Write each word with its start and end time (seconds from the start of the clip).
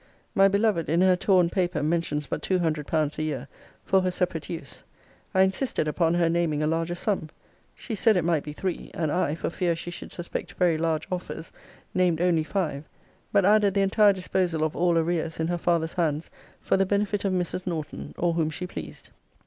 My 0.33 0.47
beloved, 0.47 0.89
in 0.89 1.01
her 1.01 1.15
torn 1.15 1.51
paper, 1.51 1.83
mentions 1.83 2.25
but 2.25 2.41
two 2.41 2.57
hundred 2.57 2.87
pounds 2.87 3.19
a 3.19 3.21
year, 3.21 3.47
for 3.83 4.01
her 4.01 4.09
separate 4.09 4.49
use. 4.49 4.83
I 5.35 5.43
insisted 5.43 5.87
upon 5.87 6.15
her 6.15 6.27
naming 6.27 6.63
a 6.63 6.65
larger 6.65 6.95
sum. 6.95 7.29
She 7.75 7.93
said 7.93 8.17
it 8.17 8.23
might 8.25 8.41
be 8.43 8.51
three; 8.51 8.89
and 8.95 9.11
I, 9.11 9.35
for 9.35 9.51
fear 9.51 9.75
she 9.75 9.91
should 9.91 10.11
suspect 10.11 10.53
very 10.53 10.79
large 10.79 11.07
offers, 11.11 11.51
named 11.93 12.19
only 12.19 12.43
five; 12.43 12.89
but 13.31 13.45
added 13.45 13.75
the 13.75 13.81
entire 13.81 14.11
disposal 14.13 14.63
of 14.63 14.75
all 14.75 14.97
arrears 14.97 15.39
in 15.39 15.45
her 15.49 15.59
father's 15.59 15.93
hands 15.93 16.31
for 16.61 16.77
the 16.77 16.85
benefit 16.87 17.23
of 17.23 17.31
Mrs. 17.31 17.67
Norton, 17.67 18.15
or 18.17 18.33
whom 18.33 18.49
she 18.49 18.65
pleased. 18.65 19.09